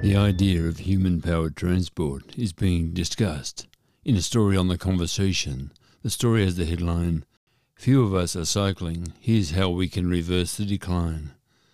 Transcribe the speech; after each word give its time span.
The 0.00 0.14
idea 0.14 0.62
of 0.62 0.78
human 0.78 1.20
powered 1.20 1.56
transport 1.56 2.38
is 2.38 2.52
being 2.52 2.94
discussed. 2.94 3.66
In 4.04 4.14
a 4.14 4.22
story 4.22 4.56
on 4.56 4.68
The 4.68 4.78
Conversation, 4.78 5.72
the 6.04 6.10
story 6.10 6.44
has 6.44 6.54
the 6.54 6.66
headline 6.66 7.24
Few 7.74 8.04
of 8.04 8.14
us 8.14 8.36
are 8.36 8.44
cycling. 8.44 9.12
Here's 9.18 9.50
how 9.50 9.70
we 9.70 9.88
can 9.88 10.08
reverse 10.08 10.56
the 10.56 10.64
decline. 10.64 11.32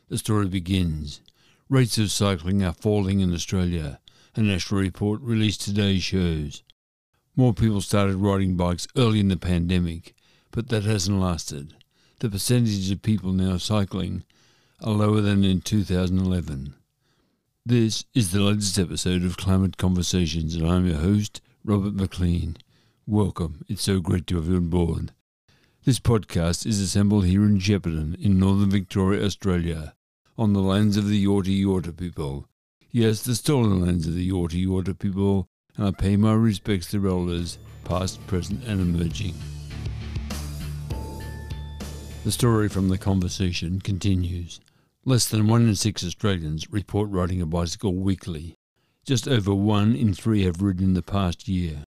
The 0.09 0.17
story 0.17 0.49
begins 0.49 1.21
Rates 1.69 1.99
of 1.99 2.11
cycling 2.11 2.63
are 2.63 2.73
falling 2.73 3.21
in 3.21 3.35
Australia. 3.35 4.01
A 4.35 4.41
national 4.41 4.81
report 4.81 5.21
released 5.21 5.61
today 5.61 5.99
shows. 5.99 6.63
More 7.37 7.53
people 7.53 7.83
started 7.83 8.17
riding 8.17 8.57
bikes 8.57 8.89
early 8.97 9.21
in 9.21 9.29
the 9.29 9.37
pandemic, 9.37 10.15
but 10.51 10.71
that 10.71 10.85
hasn't 10.85 11.21
lasted. 11.21 11.75
The 12.21 12.31
percentage 12.31 12.91
of 12.91 13.03
people 13.03 13.33
now 13.33 13.59
cycling 13.59 14.25
are 14.83 14.93
lower 14.93 15.21
than 15.21 15.45
in 15.45 15.61
2011. 15.61 16.75
This 17.67 18.05
is 18.13 18.31
the 18.31 18.43
latest 18.43 18.79
episode 18.79 19.25
of 19.25 19.39
Climate 19.39 19.79
Conversations, 19.79 20.55
and 20.55 20.69
I'm 20.69 20.87
your 20.87 20.99
host, 20.99 21.41
Robert 21.65 21.95
McLean. 21.95 22.59
Welcome. 23.07 23.65
It's 23.71 23.85
so 23.85 24.01
great 24.01 24.27
to 24.27 24.37
have 24.37 24.49
you 24.49 24.57
on 24.57 24.69
board. 24.69 25.13
This 25.87 25.99
podcast 25.99 26.67
is 26.67 26.79
assembled 26.79 27.25
here 27.25 27.43
in 27.43 27.59
Shepparton, 27.59 28.21
in 28.21 28.39
northern 28.39 28.69
Victoria, 28.69 29.25
Australia, 29.25 29.95
on 30.37 30.53
the 30.53 30.61
lands 30.61 30.99
of 30.99 31.09
the 31.09 31.25
Yorta 31.25 31.59
Yorta 31.59 31.97
people. 31.97 32.47
Yes, 32.91 33.23
the 33.23 33.35
stolen 33.35 33.81
lands 33.81 34.07
of 34.07 34.15
the 34.15 34.31
Yorta 34.31 34.63
Yorta 34.63 34.99
people, 34.99 35.49
and 35.79 35.87
I 35.87 35.91
pay 35.93 36.19
my 36.19 36.35
respects 36.35 36.91
to 36.91 37.09
elders, 37.09 37.57
past, 37.85 38.27
present, 38.27 38.63
and 38.65 38.79
emerging. 38.83 39.37
The 42.25 42.31
story 42.31 42.69
from 42.69 42.91
the 42.91 42.99
conversation 42.99 43.81
continues. 43.81 44.61
Less 45.07 45.29
than 45.29 45.49
one 45.49 45.69
in 45.69 45.77
six 45.77 46.03
Australians 46.03 46.73
report 46.73 47.11
riding 47.11 47.43
a 47.43 47.47
bicycle 47.47 47.95
weekly. 47.95 48.55
Just 49.05 49.29
over 49.29 49.55
one 49.55 49.95
in 49.95 50.15
three 50.15 50.45
have 50.45 50.63
ridden 50.63 50.83
in 50.83 50.95
the 50.95 51.03
past 51.03 51.47
year. 51.47 51.85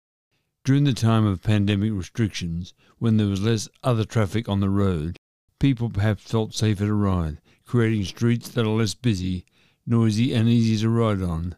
During 0.64 0.84
the 0.84 0.94
time 0.94 1.26
of 1.26 1.42
pandemic 1.42 1.94
restrictions, 1.94 2.76
when 3.00 3.18
there 3.18 3.26
was 3.26 3.42
less 3.42 3.68
other 3.84 4.06
traffic 4.06 4.48
on 4.48 4.60
the 4.60 4.70
road, 4.70 5.18
people 5.60 5.90
perhaps 5.90 6.30
felt 6.30 6.54
safer 6.54 6.86
to 6.86 6.94
ride, 6.94 7.40
creating 7.66 8.06
streets 8.06 8.50
that 8.50 8.68
are 8.68 8.78
less 8.78 8.94
busy, 8.94 9.46
noisy, 9.88 10.32
and 10.32 10.48
easy 10.48 10.80
to 10.84 10.90
ride 10.90 11.24
on, 11.24 11.56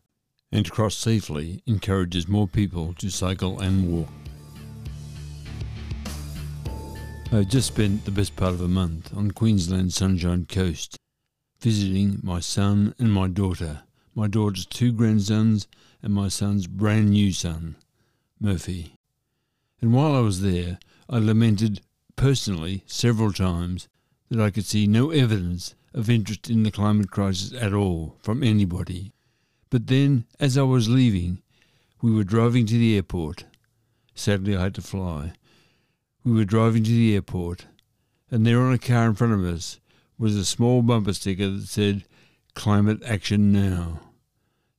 and 0.54 0.66
to 0.66 0.72
cross 0.72 0.96
safely 0.96 1.62
encourages 1.66 2.26
more 2.26 2.48
people 2.48 2.94
to 2.94 3.10
cycle 3.10 3.60
and 3.60 3.92
walk. 3.92 4.08
I've 7.34 7.50
just 7.50 7.68
spent 7.68 8.06
the 8.06 8.12
best 8.12 8.38
part 8.38 8.54
of 8.54 8.62
a 8.62 8.70
month 8.70 9.14
on 9.14 9.32
Queensland's 9.32 9.96
Sunshine 9.96 10.46
Coast 10.46 10.98
visiting 11.62 12.20
my 12.24 12.40
son 12.40 12.96
and 12.98 13.12
my 13.12 13.28
daughter, 13.28 13.82
my 14.16 14.28
daughter's 14.28 14.66
two 14.66 14.92
grandsons, 14.92 15.68
and 16.02 16.14
my 16.14 16.30
son's 16.30 16.68
brand 16.68 17.10
new 17.10 17.34
son, 17.34 17.76
Murphy. 18.40 18.94
And 19.82 19.94
while 19.94 20.16
I 20.16 20.22
was 20.22 20.42
there, 20.42 20.80
I 21.10 21.18
lamented 21.18 21.82
personally 22.16 22.84
several 22.86 23.34
times 23.34 23.88
that 24.30 24.40
I 24.40 24.52
could 24.52 24.66
see 24.66 24.88
no 24.88 25.12
evidence 25.12 25.76
of 25.94 26.10
interest 26.10 26.50
in 26.50 26.64
the 26.64 26.72
climate 26.72 27.12
crisis 27.12 27.54
at 27.54 27.74
all 27.74 28.16
from 28.22 28.44
anybody. 28.44 29.12
But 29.70 29.88
then, 29.88 30.26
as 30.40 30.58
I 30.58 30.64
was 30.64 30.88
leaving, 30.88 31.42
we 32.02 32.12
were 32.12 32.24
driving 32.24 32.66
to 32.68 32.78
the 32.78 32.96
airport. 32.96 33.46
Sadly, 34.16 34.56
I 34.56 34.64
had 34.64 34.76
to 34.76 34.82
fly. 34.82 35.34
We 36.24 36.34
were 36.34 36.46
driving 36.46 36.84
to 36.84 36.90
the 36.90 37.16
airport, 37.16 37.66
and 38.32 38.46
there 38.46 38.62
on 38.62 38.74
a 38.74 38.78
car 38.78 39.08
in 39.08 39.16
front 39.16 39.34
of 39.34 39.44
us 39.44 39.80
was 40.20 40.36
a 40.36 40.44
small 40.44 40.82
bumper 40.82 41.14
sticker 41.14 41.50
that 41.50 41.68
said, 41.68 42.04
Climate 42.54 43.02
Action 43.06 43.54
Now. 43.54 44.02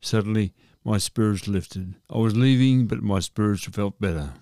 Suddenly, 0.02 0.52
my 0.84 0.98
spirits 0.98 1.48
lifted. 1.48 1.94
I 2.10 2.18
was 2.18 2.36
leaving, 2.36 2.86
but 2.86 3.02
my 3.02 3.20
spirits 3.20 3.64
felt 3.64 3.98
better. 3.98 4.34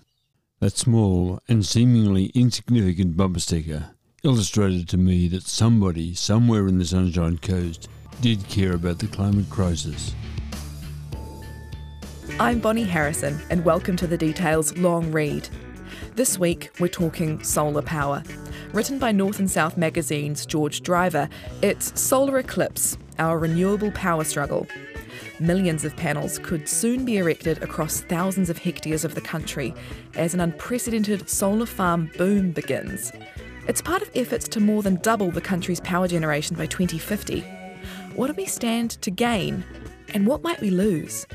That 0.59 0.75
small 0.77 1.39
and 1.47 1.65
seemingly 1.65 2.25
insignificant 2.35 3.15
bumper 3.15 3.39
sticker 3.39 3.91
illustrated 4.23 4.89
to 4.89 4.97
me 4.97 5.29
that 5.29 5.43
somebody 5.43 6.13
somewhere 6.13 6.67
in 6.67 6.77
the 6.77 6.85
Sunshine 6.85 7.37
Coast 7.37 7.87
did 8.19 8.45
care 8.49 8.73
about 8.73 8.99
the 8.99 9.07
climate 9.07 9.49
crisis. 9.49 10.13
I'm 12.41 12.59
Bonnie 12.59 12.83
Harrison, 12.83 13.39
and 13.49 13.63
welcome 13.63 13.95
to 13.95 14.07
the 14.07 14.17
Details 14.17 14.77
Long 14.77 15.13
Read. 15.13 15.47
This 16.15 16.37
week, 16.37 16.71
we're 16.79 16.87
talking 16.87 17.41
solar 17.43 17.81
power. 17.81 18.23
Written 18.73 18.99
by 18.99 19.11
North 19.11 19.39
and 19.39 19.49
South 19.49 19.77
magazine's 19.77 20.45
George 20.45 20.81
Driver, 20.81 21.29
it's 21.61 21.97
Solar 21.99 22.39
Eclipse 22.39 22.97
Our 23.19 23.39
Renewable 23.39 23.91
Power 23.91 24.23
Struggle. 24.23 24.67
Millions 25.39 25.85
of 25.85 25.95
panels 25.95 26.39
could 26.39 26.67
soon 26.67 27.05
be 27.05 27.17
erected 27.17 27.63
across 27.63 28.01
thousands 28.01 28.49
of 28.49 28.57
hectares 28.57 29.05
of 29.05 29.15
the 29.15 29.21
country 29.21 29.73
as 30.15 30.33
an 30.33 30.41
unprecedented 30.41 31.29
solar 31.29 31.65
farm 31.65 32.11
boom 32.17 32.51
begins. 32.51 33.13
It's 33.67 33.81
part 33.81 34.01
of 34.01 34.09
efforts 34.15 34.47
to 34.49 34.59
more 34.59 34.83
than 34.83 34.95
double 34.97 35.31
the 35.31 35.41
country's 35.41 35.79
power 35.79 36.07
generation 36.07 36.57
by 36.57 36.65
2050. 36.65 37.41
What 38.15 38.27
do 38.27 38.33
we 38.33 38.45
stand 38.45 38.91
to 39.01 39.11
gain, 39.11 39.63
and 40.13 40.27
what 40.27 40.43
might 40.43 40.59
we 40.59 40.69
lose? 40.69 41.25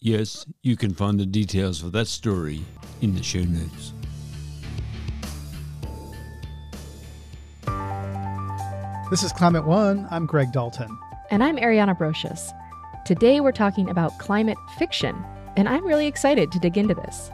Yes, 0.00 0.44
you 0.62 0.76
can 0.76 0.92
find 0.92 1.18
the 1.18 1.24
details 1.24 1.80
for 1.80 1.88
that 1.88 2.06
story 2.06 2.60
in 3.04 3.14
the 3.14 3.22
show 3.22 3.40
notes. 3.40 3.92
This 9.10 9.22
is 9.22 9.30
Climate 9.32 9.66
One. 9.66 10.08
I'm 10.10 10.24
Greg 10.24 10.50
Dalton. 10.52 10.98
And 11.30 11.44
I'm 11.44 11.56
Ariana 11.56 11.96
Brocious. 11.96 12.50
Today 13.04 13.40
we're 13.40 13.52
talking 13.52 13.90
about 13.90 14.18
climate 14.18 14.56
fiction, 14.78 15.22
and 15.56 15.68
I'm 15.68 15.86
really 15.86 16.06
excited 16.06 16.50
to 16.52 16.58
dig 16.58 16.78
into 16.78 16.94
this. 16.94 17.30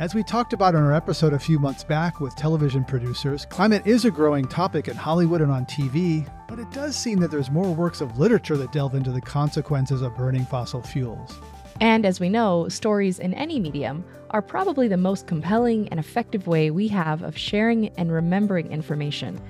As 0.00 0.16
we 0.16 0.24
talked 0.24 0.52
about 0.52 0.74
in 0.74 0.82
our 0.82 0.92
episode 0.92 1.32
a 1.32 1.38
few 1.38 1.60
months 1.60 1.84
back 1.84 2.18
with 2.18 2.34
television 2.34 2.84
producers, 2.84 3.46
climate 3.46 3.86
is 3.86 4.04
a 4.04 4.10
growing 4.10 4.48
topic 4.48 4.88
in 4.88 4.96
Hollywood 4.96 5.40
and 5.40 5.52
on 5.52 5.64
TV, 5.66 6.28
but 6.48 6.58
it 6.58 6.70
does 6.72 6.96
seem 6.96 7.20
that 7.20 7.30
there's 7.30 7.50
more 7.52 7.72
works 7.72 8.00
of 8.00 8.18
literature 8.18 8.56
that 8.56 8.72
delve 8.72 8.96
into 8.96 9.12
the 9.12 9.20
consequences 9.20 10.02
of 10.02 10.16
burning 10.16 10.44
fossil 10.44 10.82
fuels. 10.82 11.38
And 11.80 12.06
as 12.06 12.20
we 12.20 12.28
know, 12.28 12.68
stories 12.68 13.18
in 13.18 13.34
any 13.34 13.58
medium 13.58 14.04
are 14.30 14.42
probably 14.42 14.88
the 14.88 14.96
most 14.96 15.26
compelling 15.26 15.88
and 15.88 16.00
effective 16.00 16.46
way 16.46 16.70
we 16.70 16.88
have 16.88 17.22
of 17.22 17.36
sharing 17.36 17.88
and 17.90 18.12
remembering 18.12 18.70
information. 18.72 19.40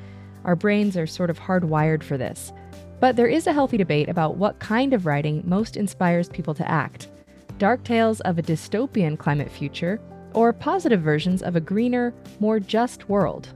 Our 0.45 0.57
brains 0.57 0.97
are 0.97 1.07
sort 1.07 1.31
of 1.31 1.39
hardwired 1.39 2.03
for 2.03 2.19
this. 2.19 2.53
But 3.01 3.17
there 3.17 3.27
is 3.27 3.47
a 3.47 3.53
healthy 3.53 3.77
debate 3.77 4.09
about 4.09 4.37
what 4.37 4.59
kind 4.59 4.93
of 4.93 5.07
writing 5.07 5.43
most 5.45 5.77
inspires 5.77 6.29
people 6.29 6.55
to 6.55 6.71
act. 6.71 7.09
Dark 7.59 7.85
tales 7.85 8.21
of 8.23 8.39
a 8.39 8.43
dystopian 8.43 9.19
climate 9.19 9.51
future, 9.51 10.01
or 10.33 10.53
positive 10.53 11.01
versions 11.01 11.43
of 11.43 11.57
a 11.57 11.61
greener, 11.61 12.13
more 12.41 12.59
just 12.59 13.09
world. 13.09 13.49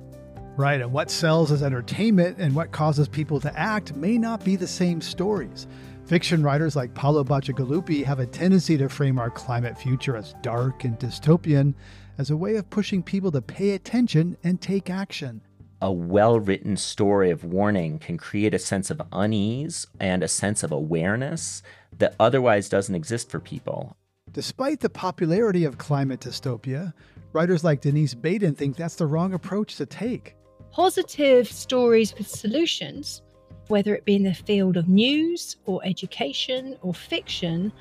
Right, 0.57 0.81
and 0.81 0.93
what 0.93 1.11
sells 1.11 1.53
as 1.53 1.63
entertainment 1.63 2.39
and 2.39 2.55
what 2.55 2.73
causes 2.73 3.09
people 3.09 3.41
to 3.41 3.59
act 3.59 3.95
may 3.95 4.19
not 4.19 4.45
be 4.45 4.57
the 4.57 4.67
same 4.67 5.01
stories. 5.01 5.67
Fiction 6.09 6.43
writers 6.43 6.75
like 6.75 6.95
Paolo 6.95 7.23
Bacigalupi 7.23 8.03
have 8.05 8.19
a 8.19 8.27
tendency 8.27 8.77
to 8.79 8.89
frame 8.89 9.19
our 9.19 9.31
climate 9.31 9.79
future 9.79 10.17
as 10.17 10.35
dark 10.43 10.85
and 10.85 10.99
dystopian 10.99 11.75
as 12.17 12.31
a 12.31 12.37
way 12.37 12.57
of 12.57 12.69
pushing 12.71 13.03
people 13.03 13.31
to 13.31 13.43
pay 13.43 13.71
attention 13.71 14.37
and 14.43 14.61
take 14.61 14.91
action 14.91 15.43
a 15.81 15.93
well 15.93 16.41
written 16.41 16.77
story 16.77 17.31
of 17.31 17.45
warning 17.45 17.99
can 17.99 18.17
create 18.17 18.55
a 18.55 18.59
sense 18.59 18.91
of 18.91 19.01
unease 19.13 19.87
and 20.01 20.23
a 20.23 20.29
sense 20.29 20.63
of 20.63 20.73
awareness 20.73 21.63
that 21.97 22.15
otherwise 22.19 22.69
doesn't 22.69 22.95
exist 22.95 23.31
for 23.31 23.41
people. 23.41 23.97
Despite 24.33 24.81
the 24.81 24.91
popularity 24.91 25.65
of 25.65 25.79
climate 25.79 26.21
dystopia, 26.21 26.93
writers 27.33 27.65
like 27.65 27.81
Denise 27.81 28.15
Baden 28.15 28.55
think 28.55 28.77
that's 28.77 28.97
the 28.97 29.07
wrong 29.07 29.35
approach 29.35 29.77
to 29.77 29.87
take. 29.87 30.35
Positive 30.71 31.51
stories 31.51 32.15
with 32.17 32.29
solutions, 32.29 33.23
whether 33.69 33.95
it 33.95 34.05
be 34.05 34.17
in 34.17 34.23
the 34.25 34.35
field 34.35 34.77
of 34.77 34.89
news 34.89 35.57
or 35.67 35.81
education 35.85 36.77
or 36.83 36.95
fiction, 36.95 37.73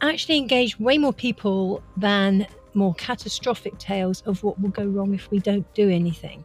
actually 0.00 0.38
engage 0.38 0.78
way 0.78 0.98
more 0.98 1.12
people 1.12 1.82
than 1.96 2.46
more 2.74 2.94
catastrophic 2.94 3.78
tales 3.78 4.22
of 4.22 4.42
what 4.42 4.60
will 4.60 4.70
go 4.70 4.84
wrong 4.84 5.14
if 5.14 5.30
we 5.30 5.38
don't 5.38 5.72
do 5.74 5.88
anything. 5.88 6.44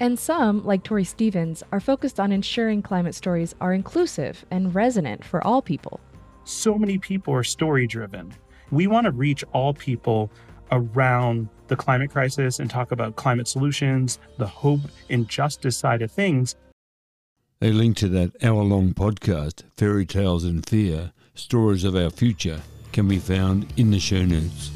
And 0.00 0.18
some, 0.18 0.64
like 0.64 0.84
Tori 0.84 1.02
Stevens, 1.04 1.64
are 1.72 1.80
focused 1.80 2.20
on 2.20 2.30
ensuring 2.30 2.82
climate 2.82 3.16
stories 3.16 3.54
are 3.60 3.74
inclusive 3.74 4.44
and 4.50 4.72
resonant 4.74 5.24
for 5.24 5.44
all 5.44 5.60
people. 5.60 5.98
So 6.44 6.78
many 6.78 6.98
people 6.98 7.34
are 7.34 7.42
story 7.42 7.86
driven. 7.86 8.32
We 8.70 8.86
want 8.86 9.06
to 9.06 9.10
reach 9.10 9.42
all 9.52 9.74
people 9.74 10.30
around 10.70 11.48
the 11.66 11.76
climate 11.76 12.10
crisis 12.10 12.60
and 12.60 12.70
talk 12.70 12.92
about 12.92 13.16
climate 13.16 13.48
solutions, 13.48 14.18
the 14.38 14.46
hope 14.46 14.80
and 15.10 15.28
justice 15.28 15.76
side 15.76 16.02
of 16.02 16.12
things. 16.12 16.54
A 17.60 17.72
link 17.72 17.96
to 17.96 18.08
that 18.10 18.40
hour 18.40 18.62
long 18.62 18.94
podcast, 18.94 19.64
Fairy 19.76 20.06
Tales 20.06 20.44
and 20.44 20.64
Fear 20.64 21.10
Stories 21.34 21.82
of 21.82 21.96
Our 21.96 22.08
Future, 22.08 22.62
can 22.92 23.08
be 23.08 23.18
found 23.18 23.66
in 23.76 23.90
the 23.90 23.98
show 23.98 24.24
notes. 24.24 24.70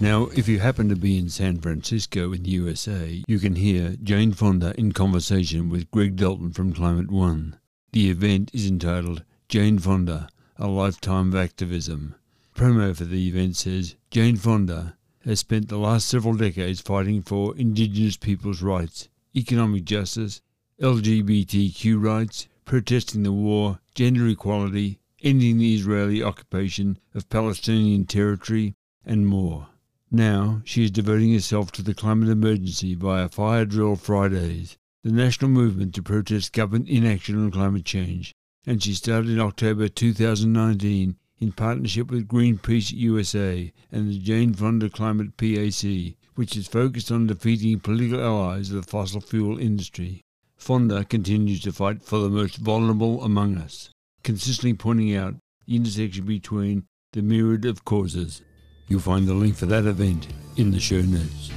Now, 0.00 0.24
if 0.36 0.46
you 0.46 0.58
happen 0.58 0.90
to 0.90 0.94
be 0.94 1.16
in 1.16 1.30
San 1.30 1.56
Francisco 1.56 2.34
in 2.34 2.42
the 2.42 2.50
USA, 2.50 3.24
you 3.26 3.38
can 3.38 3.54
hear 3.54 3.96
Jane 4.02 4.34
Fonda 4.34 4.74
in 4.76 4.92
conversation 4.92 5.70
with 5.70 5.90
Greg 5.90 6.16
Dalton 6.16 6.52
from 6.52 6.74
Climate 6.74 7.10
One. 7.10 7.58
The 7.92 8.10
event 8.10 8.50
is 8.52 8.66
entitled 8.66 9.24
Jane 9.48 9.78
Fonda, 9.78 10.28
A 10.58 10.66
Lifetime 10.66 11.28
of 11.28 11.36
Activism. 11.36 12.14
Promo 12.54 12.94
for 12.94 13.06
the 13.06 13.26
event 13.26 13.56
says 13.56 13.94
Jane 14.10 14.36
Fonda 14.36 14.98
has 15.24 15.40
spent 15.40 15.68
the 15.68 15.78
last 15.78 16.06
several 16.06 16.34
decades 16.34 16.82
fighting 16.82 17.22
for 17.22 17.56
Indigenous 17.56 18.18
people's 18.18 18.60
rights, 18.60 19.08
economic 19.36 19.84
justice, 19.84 20.40
LGBTQ 20.80 22.02
rights, 22.02 22.48
protesting 22.64 23.22
the 23.22 23.32
war, 23.32 23.80
gender 23.94 24.26
equality, 24.28 24.98
ending 25.22 25.58
the 25.58 25.74
Israeli 25.74 26.22
occupation 26.22 26.98
of 27.14 27.28
Palestinian 27.28 28.04
territory, 28.04 28.74
and 29.04 29.26
more. 29.26 29.68
Now 30.10 30.62
she 30.64 30.84
is 30.84 30.90
devoting 30.90 31.32
herself 31.32 31.72
to 31.72 31.82
the 31.82 31.94
climate 31.94 32.28
emergency 32.28 32.94
via 32.94 33.28
Fire 33.28 33.64
Drill 33.64 33.96
Fridays, 33.96 34.76
the 35.02 35.10
national 35.10 35.50
movement 35.50 35.94
to 35.94 36.02
protest 36.02 36.52
government 36.52 36.88
inaction 36.88 37.36
on 37.36 37.50
climate 37.50 37.84
change, 37.84 38.34
and 38.66 38.82
she 38.82 38.94
started 38.94 39.30
in 39.30 39.40
October 39.40 39.88
2019 39.88 41.16
in 41.40 41.52
partnership 41.52 42.10
with 42.10 42.28
Greenpeace 42.28 42.92
USA 42.92 43.72
and 43.90 44.08
the 44.08 44.18
Jane 44.18 44.54
Fonda 44.54 44.88
Climate 44.88 45.36
PAC, 45.36 46.16
which 46.34 46.56
is 46.56 46.66
focused 46.66 47.12
on 47.12 47.26
defeating 47.26 47.80
political 47.80 48.20
allies 48.20 48.70
of 48.70 48.84
the 48.84 48.90
fossil 48.90 49.20
fuel 49.20 49.58
industry. 49.58 50.22
Fonda 50.56 51.04
continues 51.04 51.60
to 51.60 51.72
fight 51.72 52.02
for 52.02 52.18
the 52.18 52.28
most 52.28 52.56
vulnerable 52.56 53.22
among 53.22 53.56
us, 53.56 53.90
consistently 54.22 54.74
pointing 54.74 55.14
out 55.14 55.34
the 55.66 55.76
intersection 55.76 56.24
between 56.24 56.84
the 57.12 57.22
myriad 57.22 57.64
of 57.64 57.84
causes. 57.84 58.42
You'll 58.88 59.00
find 59.00 59.26
the 59.26 59.34
link 59.34 59.56
for 59.56 59.66
that 59.66 59.86
event 59.86 60.28
in 60.56 60.70
the 60.70 60.80
show 60.80 61.00
notes. 61.00 61.50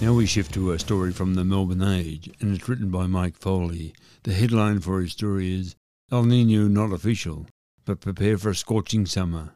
Now 0.00 0.12
we 0.12 0.26
shift 0.26 0.52
to 0.54 0.72
a 0.72 0.78
story 0.78 1.12
from 1.12 1.34
the 1.34 1.44
Melbourne 1.44 1.82
Age, 1.82 2.30
and 2.40 2.54
it's 2.54 2.68
written 2.68 2.90
by 2.90 3.06
Mike 3.06 3.36
Foley. 3.36 3.94
The 4.24 4.34
headline 4.34 4.80
for 4.80 5.00
his 5.00 5.12
story 5.12 5.54
is 5.54 5.76
El 6.10 6.24
Nino 6.24 6.68
not 6.68 6.92
official, 6.92 7.46
but 7.84 8.00
prepare 8.00 8.36
for 8.36 8.50
a 8.50 8.54
scorching 8.54 9.06
summer. 9.06 9.54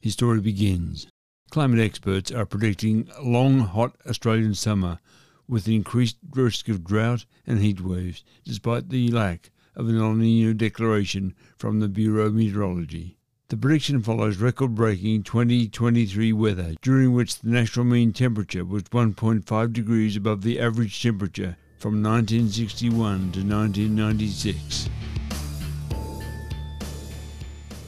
His 0.00 0.12
story 0.12 0.40
begins. 0.40 1.06
Climate 1.52 1.80
experts 1.80 2.32
are 2.32 2.46
predicting 2.46 3.10
a 3.14 3.20
long, 3.20 3.58
hot 3.58 3.94
Australian 4.06 4.54
summer 4.54 5.00
with 5.46 5.68
increased 5.68 6.16
risk 6.30 6.66
of 6.70 6.82
drought 6.82 7.26
and 7.46 7.58
heat 7.58 7.78
waves, 7.82 8.24
despite 8.42 8.88
the 8.88 9.10
lack 9.10 9.50
of 9.76 9.86
an 9.86 9.98
El 9.98 10.14
Nino 10.14 10.54
declaration 10.54 11.34
from 11.58 11.78
the 11.78 11.90
Bureau 11.90 12.24
of 12.24 12.34
Meteorology. 12.34 13.18
The 13.48 13.58
prediction 13.58 14.00
follows 14.00 14.38
record 14.38 14.74
breaking 14.74 15.24
2023 15.24 16.32
weather, 16.32 16.74
during 16.80 17.12
which 17.12 17.40
the 17.40 17.50
national 17.50 17.84
mean 17.84 18.14
temperature 18.14 18.64
was 18.64 18.84
1.5 18.84 19.72
degrees 19.74 20.16
above 20.16 20.40
the 20.40 20.58
average 20.58 21.02
temperature 21.02 21.58
from 21.76 22.02
1961 22.02 22.96
to 23.32 23.44
1996. 23.44 24.88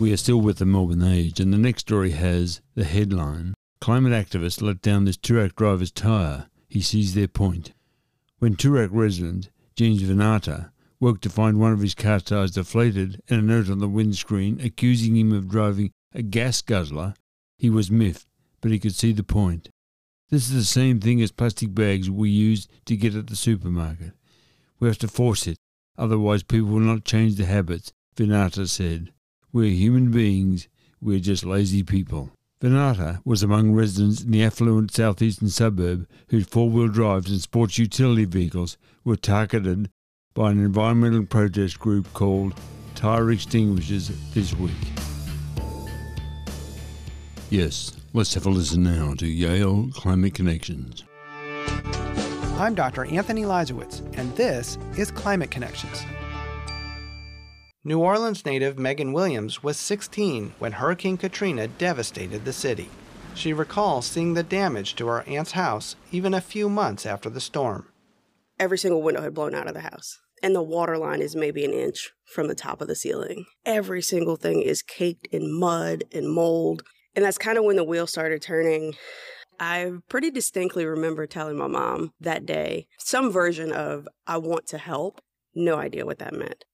We 0.01 0.13
are 0.13 0.17
still 0.17 0.41
with 0.41 0.59
the 0.59 0.67
Melbourne 0.67 1.05
Age, 1.05 1.39
and 1.39 1.53
the 1.53 1.59
next 1.59 1.83
story 1.83 2.11
has 2.11 2.61
the 2.75 2.85
headline 2.85 3.55
Climate 3.85 4.13
activists 4.13 4.63
let 4.63 4.81
down 4.81 5.05
this 5.05 5.19
Toorak 5.19 5.57
driver's 5.57 5.91
tyre. 5.91 6.47
He 6.71 6.81
sees 6.81 7.13
their 7.13 7.29
point. 7.29 7.75
When 8.39 8.57
Toorak 8.57 8.89
resident 8.91 9.51
James 9.77 10.03
Venata 10.03 10.71
woke 11.01 11.21
to 11.21 11.29
find 11.29 11.61
one 11.61 11.75
of 11.75 11.81
his 11.81 11.95
car 11.95 12.19
tires 12.19 12.53
deflated 12.53 13.21
and 13.29 13.41
a 13.41 13.43
note 13.43 13.69
on 13.69 13.81
the 13.81 13.89
windscreen 13.89 14.59
accusing 14.61 15.17
him 15.17 15.33
of 15.33 15.51
driving 15.51 15.91
a 16.15 16.23
gas 16.23 16.63
guzzler, 16.63 17.13
he 17.59 17.69
was 17.69 17.91
miffed, 17.91 18.27
but 18.63 18.71
he 18.71 18.79
could 18.79 18.95
see 18.95 19.13
the 19.13 19.23
point. 19.23 19.69
This 20.31 20.49
is 20.49 20.55
the 20.55 20.65
same 20.65 20.99
thing 20.99 21.21
as 21.21 21.31
plastic 21.31 21.75
bags 21.75 22.11
we 22.11 22.31
use 22.31 22.67
to 22.87 22.97
get 22.97 23.15
at 23.15 23.27
the 23.27 23.37
supermarket. 23.37 24.13
We 24.81 24.89
have 24.89 24.99
to 24.99 25.09
force 25.09 25.47
it, 25.47 25.59
otherwise 25.99 26.43
people 26.43 26.71
will 26.71 26.81
not 26.81 27.05
change 27.05 27.37
their 27.37 27.49
habits, 27.49 27.93
Venata 28.17 28.67
said. 28.67 29.13
We're 29.55 29.71
human 29.71 30.11
beings, 30.11 30.67
we're 31.01 31.21
just 31.21 31.45
lazy 31.45 31.85
people. 31.85 32.33
Venata 32.61 33.21
was 33.25 33.45
among 33.45 33.71
residents 33.71 34.21
in 34.21 34.33
the 34.33 34.43
affluent 34.43 34.93
southeastern 34.93 35.49
suburb 35.49 36.09
whose 36.31 36.49
four 36.49 36.69
wheel 36.69 36.89
drives 36.89 37.31
and 37.31 37.41
sports 37.41 37.79
utility 37.79 38.25
vehicles 38.25 38.77
were 39.05 39.15
targeted 39.15 39.91
by 40.35 40.51
an 40.51 40.59
environmental 40.59 41.25
protest 41.25 41.79
group 41.79 42.13
called 42.15 42.53
Tyre 42.97 43.31
Extinguishers 43.31 44.11
this 44.33 44.53
week. 44.55 44.73
Yes, 47.49 47.93
let's 48.13 48.35
have 48.35 48.47
a 48.47 48.51
listen 48.51 48.83
now 48.83 49.15
to 49.15 49.27
Yale 49.29 49.89
Climate 49.95 50.35
Connections. 50.35 51.05
I'm 52.59 52.75
Dr. 52.75 53.05
Anthony 53.05 53.45
Leiserowitz, 53.45 54.01
and 54.19 54.35
this 54.35 54.79
is 54.97 55.13
Climate 55.13 55.53
Connections. 55.53 56.05
New 57.87 57.99
Orleans 57.99 58.47
native 58.47 58.79
Megan 58.79 59.13
Williams 59.13 59.63
was 59.63 59.77
16 59.77 60.55
when 60.59 60.73
Hurricane 60.73 61.19
Katrina 61.19 61.69
devastated 61.69 62.45
the 62.47 62.53
city. 62.53 62.89
She 63.35 63.53
recalls 63.53 64.07
seeing 64.07 64.33
the 64.33 64.43
damage 64.43 64.95
to 64.97 65.07
her 65.09 65.23
aunt's 65.29 65.53
house 65.53 65.95
even 66.11 66.33
a 66.33 66.41
few 66.41 66.71
months 66.71 67.05
after 67.05 67.29
the 67.29 67.43
storm. 67.43 67.89
Every 68.59 68.79
single 68.79 69.03
window 69.03 69.21
had 69.21 69.35
blown 69.35 69.55
out 69.55 69.69
of 69.69 69.75
the 69.75 69.81
house 69.81 70.19
and 70.43 70.55
the 70.55 70.63
water 70.63 70.99
line 70.99 71.21
is 71.21 71.37
maybe 71.37 71.65
an 71.65 71.73
inch 71.73 72.13
from 72.27 72.49
the 72.49 72.55
top 72.55 72.81
of 72.81 72.89
the 72.89 72.95
ceiling. 72.95 73.47
Every 73.67 74.03
single 74.03 74.37
thing 74.37 74.63
is 74.63 74.83
caked 74.83 75.27
in 75.29 75.59
mud 75.59 76.05
and 76.13 76.31
mold. 76.33 76.83
And 77.17 77.25
that's 77.25 77.39
kind 77.39 77.57
of 77.57 77.65
when 77.65 77.77
the 77.77 77.85
wheel 77.85 78.07
started 78.07 78.43
turning. 78.43 78.95
I 79.59 79.91
pretty 80.09 80.31
distinctly 80.31 80.85
remember 80.85 81.27
telling 81.27 81.57
my 81.57 81.67
mom 81.67 82.13
that 82.21 82.45
day 82.45 82.89
some 82.99 83.31
version 83.31 83.73
of, 83.73 84.09
I 84.27 84.37
want 84.39 84.67
to 84.69 84.79
help. 84.79 85.21
No 85.55 85.77
idea 85.77 86.05
what 86.05 86.19
that 86.19 86.35
meant. 86.35 86.65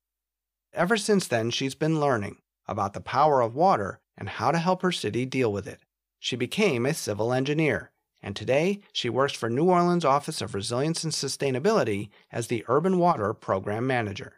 Ever 0.73 0.97
since 0.97 1.27
then, 1.27 1.51
she's 1.51 1.75
been 1.75 2.01
learning 2.01 2.39
about 2.67 2.93
the 2.93 3.01
power 3.01 3.41
of 3.41 3.55
water 3.55 4.01
and 4.17 4.29
how 4.29 4.51
to 4.51 4.59
help 4.59 4.83
her 4.83 4.93
city 4.93 5.27
deal 5.27 5.53
with 5.53 5.67
it. 5.67 5.81
She 6.19 6.37
became 6.37 6.87
a 6.87 6.95
civil 6.95 7.33
engineer 7.33 7.91
and 8.23 8.37
today 8.37 8.81
she 8.93 9.09
works 9.09 9.33
for 9.33 9.49
New 9.49 9.65
Orleans 9.65 10.05
Office 10.05 10.41
of 10.41 10.55
Resilience 10.55 11.05
and 11.05 11.13
Sustainability 11.13 12.11
as 12.31 12.47
the 12.47 12.65
Urban 12.69 12.99
Water 12.99 13.33
Program 13.33 13.87
Manager. 13.87 14.35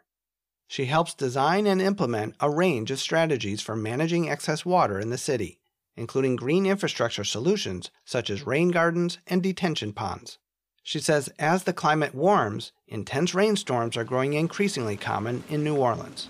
She 0.67 0.85
helps 0.85 1.13
design 1.13 1.67
and 1.67 1.81
implement 1.81 2.35
a 2.39 2.49
range 2.49 2.91
of 2.91 2.99
strategies 2.99 3.61
for 3.61 3.75
managing 3.75 4.29
excess 4.29 4.65
water 4.65 4.99
in 4.99 5.09
the 5.09 5.17
city, 5.17 5.59
including 5.95 6.35
green 6.35 6.65
infrastructure 6.65 7.23
solutions 7.23 7.91
such 8.05 8.29
as 8.29 8.47
rain 8.47 8.71
gardens 8.71 9.19
and 9.27 9.43
detention 9.43 9.93
ponds. 9.93 10.39
She 10.83 10.99
says 10.99 11.29
as 11.39 11.63
the 11.63 11.73
climate 11.73 12.13
warms, 12.13 12.73
intense 12.87 13.33
rainstorms 13.33 13.95
are 13.95 14.03
growing 14.03 14.33
increasingly 14.33 14.97
common 14.97 15.43
in 15.49 15.63
New 15.63 15.77
Orleans. 15.77 16.29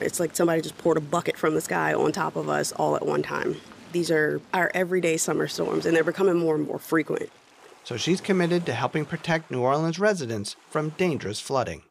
It's 0.00 0.20
like 0.20 0.34
somebody 0.36 0.62
just 0.62 0.78
poured 0.78 0.96
a 0.96 1.00
bucket 1.00 1.36
from 1.36 1.54
the 1.54 1.60
sky 1.60 1.92
on 1.92 2.12
top 2.12 2.36
of 2.36 2.48
us 2.48 2.72
all 2.72 2.96
at 2.96 3.04
one 3.04 3.22
time. 3.22 3.56
These 3.90 4.10
are 4.10 4.40
our 4.54 4.70
everyday 4.74 5.16
summer 5.16 5.48
storms, 5.48 5.84
and 5.84 5.94
they're 5.94 6.04
becoming 6.04 6.38
more 6.38 6.54
and 6.54 6.66
more 6.66 6.78
frequent. 6.78 7.30
So 7.84 7.96
she's 7.96 8.20
committed 8.20 8.64
to 8.66 8.72
helping 8.72 9.04
protect 9.04 9.50
New 9.50 9.60
Orleans 9.60 9.98
residents 9.98 10.56
from 10.70 10.90
dangerous 10.90 11.40
flooding. 11.40 11.82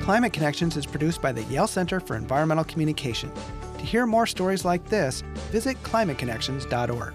Climate 0.00 0.32
Connections 0.32 0.76
is 0.76 0.86
produced 0.86 1.22
by 1.22 1.32
the 1.32 1.42
Yale 1.44 1.66
Center 1.66 1.98
for 1.98 2.14
Environmental 2.14 2.64
Communication. 2.64 3.32
To 3.78 3.84
hear 3.84 4.06
more 4.06 4.26
stories 4.26 4.64
like 4.64 4.86
this, 4.88 5.22
visit 5.50 5.82
climateconnections.org. 5.82 7.14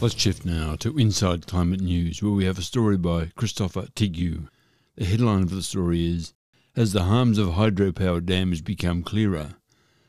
Let's 0.00 0.20
shift 0.20 0.44
now 0.44 0.76
to 0.76 0.98
Inside 0.98 1.46
Climate 1.46 1.80
News, 1.80 2.22
where 2.22 2.32
we 2.32 2.44
have 2.44 2.58
a 2.58 2.62
story 2.62 2.98
by 2.98 3.26
Kristoffer 3.38 3.88
Tigue. 3.94 4.48
The 4.96 5.04
headline 5.04 5.46
for 5.46 5.54
the 5.54 5.62
story 5.62 6.04
is 6.04 6.34
as 6.76 6.92
the 6.92 7.04
harms 7.04 7.38
of 7.38 7.50
hydropower 7.50 8.24
dams 8.24 8.60
become 8.60 9.02
clearer, 9.02 9.54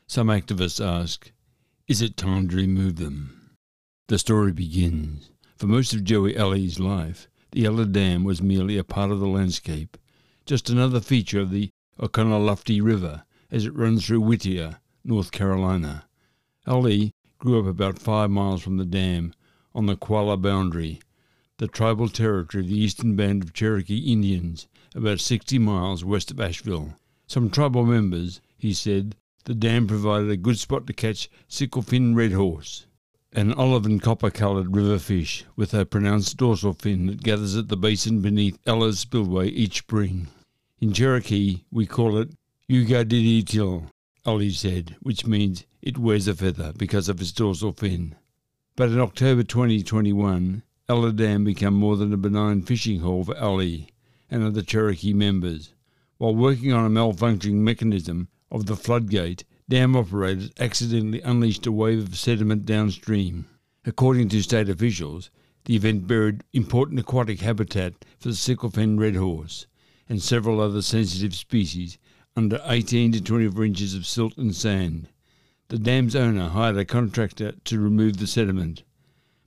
some 0.08 0.26
activists 0.26 0.84
ask, 0.84 1.32
is 1.86 2.02
it 2.02 2.16
time 2.16 2.48
to 2.48 2.56
remove 2.56 2.96
them? 2.96 3.56
The 4.08 4.18
story 4.18 4.52
begins. 4.52 5.30
For 5.56 5.66
most 5.66 5.94
of 5.94 6.04
Joey 6.04 6.36
Owle's 6.36 6.78
life, 6.80 7.28
the 7.52 7.64
Ela 7.64 7.86
Dam 7.86 8.24
was 8.24 8.42
merely 8.42 8.76
a 8.76 8.84
part 8.84 9.10
of 9.10 9.20
the 9.20 9.28
landscape, 9.28 9.96
just 10.44 10.68
another 10.68 11.00
feature 11.00 11.40
of 11.40 11.50
the 11.50 11.70
Oconaluftee 12.00 12.82
River 12.82 13.24
as 13.50 13.64
it 13.64 13.74
runs 13.74 14.04
through 14.04 14.20
Whittier, 14.20 14.78
North 15.04 15.32
Carolina. 15.32 16.06
Owle 16.66 17.12
grew 17.38 17.60
up 17.60 17.66
about 17.66 17.98
five 17.98 18.30
miles 18.30 18.62
from 18.62 18.76
the 18.76 18.84
dam 18.84 19.32
on 19.76 19.84
the 19.84 19.94
Qualla 19.94 20.38
boundary, 20.38 21.00
the 21.58 21.68
tribal 21.68 22.08
territory 22.08 22.64
of 22.64 22.70
the 22.70 22.80
eastern 22.80 23.14
band 23.14 23.42
of 23.42 23.52
Cherokee 23.52 24.10
Indians 24.10 24.66
about 24.94 25.20
60 25.20 25.58
miles 25.58 26.02
west 26.02 26.30
of 26.30 26.40
Asheville. 26.40 26.94
Some 27.26 27.50
tribal 27.50 27.84
members, 27.84 28.40
he 28.56 28.72
said, 28.72 29.16
the 29.44 29.54
dam 29.54 29.86
provided 29.86 30.30
a 30.30 30.36
good 30.38 30.58
spot 30.58 30.86
to 30.86 30.94
catch 30.94 31.28
sickle-fin 31.46 32.14
red 32.14 32.32
horse, 32.32 32.86
an 33.34 33.52
olive 33.52 33.84
and 33.84 34.00
copper-coloured 34.00 34.74
river 34.74 34.98
fish 34.98 35.44
with 35.56 35.74
a 35.74 35.84
pronounced 35.84 36.38
dorsal 36.38 36.72
fin 36.72 37.08
that 37.08 37.22
gathers 37.22 37.54
at 37.54 37.68
the 37.68 37.76
basin 37.76 38.22
beneath 38.22 38.58
Ela's 38.66 39.00
spillway 39.00 39.48
each 39.48 39.80
spring. 39.80 40.28
In 40.80 40.94
Cherokee, 40.94 41.64
we 41.70 41.84
call 41.84 42.16
it 42.16 42.30
Ugadidi 42.70 43.46
Til, 43.46 43.90
Owle 44.24 44.50
said, 44.50 44.96
which 45.00 45.26
means 45.26 45.66
it 45.82 45.98
wears 45.98 46.26
a 46.26 46.34
feather 46.34 46.72
because 46.78 47.10
of 47.10 47.20
its 47.20 47.30
dorsal 47.30 47.72
fin. 47.72 48.14
But 48.76 48.90
in 48.90 49.00
October 49.00 49.42
2021, 49.42 50.62
Ela 50.86 51.10
Dam 51.10 51.44
became 51.44 51.72
more 51.72 51.96
than 51.96 52.12
a 52.12 52.18
benign 52.18 52.60
fishing 52.60 53.00
hole 53.00 53.24
for 53.24 53.34
Owle 53.38 53.86
and 54.30 54.42
other 54.42 54.60
Cherokee 54.60 55.14
members. 55.14 55.72
While 56.18 56.34
working 56.34 56.74
on 56.74 56.84
a 56.84 56.90
malfunctioning 56.90 57.54
mechanism 57.54 58.28
of 58.50 58.66
the 58.66 58.76
floodgate, 58.76 59.44
dam 59.66 59.96
operators 59.96 60.50
accidentally 60.60 61.22
unleashed 61.22 61.66
a 61.66 61.72
wave 61.72 62.00
of 62.00 62.18
sediment 62.18 62.66
downstream. 62.66 63.46
According 63.86 64.28
to 64.28 64.42
state 64.42 64.68
officials, 64.68 65.30
the 65.64 65.74
event 65.74 66.06
buried 66.06 66.44
important 66.52 67.00
aquatic 67.00 67.40
habitat 67.40 68.04
for 68.18 68.28
the 68.28 68.34
sickle-fin 68.34 68.98
red 68.98 69.16
horse 69.16 69.66
and 70.06 70.20
several 70.20 70.60
other 70.60 70.82
sensitive 70.82 71.34
species 71.34 71.96
under 72.36 72.60
18 72.66 73.12
to 73.12 73.22
24 73.22 73.64
inches 73.64 73.94
of 73.94 74.06
silt 74.06 74.36
and 74.36 74.54
sand. 74.54 75.08
The 75.68 75.78
dam's 75.78 76.14
owner 76.14 76.48
hired 76.48 76.76
a 76.76 76.84
contractor 76.84 77.52
to 77.64 77.80
remove 77.80 78.18
the 78.18 78.28
sediment, 78.28 78.84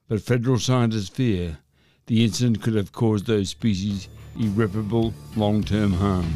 but 0.09 0.21
federal 0.21 0.59
scientists 0.59 1.07
fear 1.07 1.59
the 2.07 2.25
incident 2.25 2.61
could 2.61 2.75
have 2.75 2.91
caused 2.91 3.25
those 3.25 3.47
species 3.49 4.09
irreparable 4.38 5.13
long-term 5.38 5.93
harm. 5.93 6.35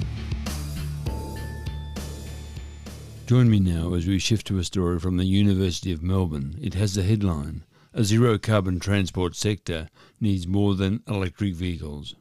Join 3.28 3.50
me 3.50 3.60
now 3.60 3.94
as 3.94 4.08
we 4.08 4.20
shift 4.20 4.48
to 4.48 4.58
a 4.58 4.64
story 4.64 5.00
from 5.00 5.18
the 5.18 5.26
University 5.26 5.92
of 5.92 6.02
Melbourne. 6.02 6.58
It 6.62 6.76
has 6.76 6.94
the 6.94 7.04
headline 7.04 7.66
A 7.94 8.06
zero 8.06 8.38
carbon 8.38 8.80
transport 8.80 9.36
sector 9.36 9.90
needs 10.22 10.48
more 10.48 10.76
than 10.76 11.04
electric 11.10 11.56
vehicles. 11.56 12.16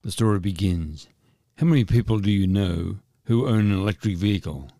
The 0.00 0.10
story 0.10 0.40
begins 0.40 1.08
How 1.56 1.66
many 1.66 1.84
people 1.84 2.18
do 2.18 2.30
you 2.30 2.46
know 2.46 3.00
who 3.24 3.46
own 3.46 3.70
an 3.70 3.78
electric 3.78 4.16
vehicle? 4.16 4.70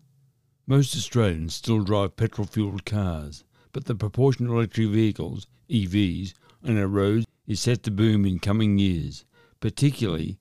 Most 0.67 0.95
Australians 0.95 1.53
still 1.53 1.83
drive 1.83 2.15
petrol 2.15 2.47
fueled 2.47 2.85
cars, 2.85 3.43
but 3.71 3.85
the 3.85 3.93
proportion 3.93 4.47
of 4.47 4.53
electric 4.53 4.89
vehicles, 4.89 5.45
EVs, 5.69 6.33
on 6.63 6.75
our 6.79 6.87
roads 6.87 7.27
is 7.45 7.59
set 7.59 7.83
to 7.83 7.91
boom 7.91 8.25
in 8.25 8.39
coming 8.39 8.79
years, 8.79 9.25
particularly 9.59 10.39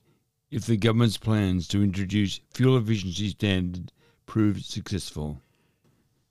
if 0.50 0.64
the 0.64 0.78
government's 0.78 1.18
plans 1.18 1.68
to 1.68 1.82
introduce 1.82 2.40
fuel 2.48 2.78
efficiency 2.78 3.28
standards 3.28 3.92
prove 4.24 4.64
successful. 4.64 5.42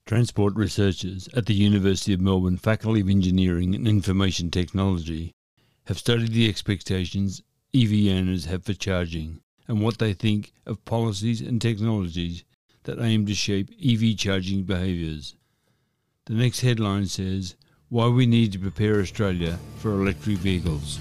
Transport 0.06 0.56
researchers 0.56 1.28
at 1.28 1.46
the 1.46 1.54
University 1.54 2.12
of 2.12 2.20
Melbourne 2.20 2.56
Faculty 2.56 3.00
of 3.00 3.08
Engineering 3.08 3.76
and 3.76 3.86
Information 3.86 4.50
Technology 4.50 5.30
have 5.84 6.00
studied 6.00 6.32
the 6.32 6.48
expectations 6.48 7.42
EV 7.72 8.08
owners 8.08 8.46
have 8.46 8.64
for 8.64 8.74
charging 8.74 9.40
and 9.68 9.80
what 9.80 9.98
they 9.98 10.12
think 10.12 10.52
of 10.66 10.84
policies 10.84 11.40
and 11.40 11.62
technologies 11.62 12.42
that 12.84 13.00
aim 13.00 13.26
to 13.26 13.34
shape 13.34 13.70
EV 13.84 14.16
charging 14.16 14.62
behaviours. 14.62 15.36
The 16.26 16.34
next 16.34 16.60
headline 16.60 17.06
says 17.06 17.56
Why 17.88 18.08
we 18.08 18.26
need 18.26 18.52
to 18.52 18.58
prepare 18.58 19.00
Australia 19.00 19.58
for 19.78 19.92
electric 19.92 20.38
vehicles. 20.38 20.98